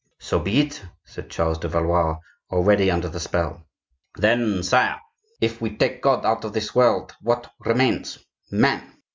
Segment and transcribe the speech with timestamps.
[0.17, 2.17] "So be it!" said Charles de Valois,
[2.51, 3.67] already under the spell.
[4.15, 4.99] "Then, sire,
[5.39, 8.17] if we take God out of this world, what remains?
[8.49, 8.95] Man.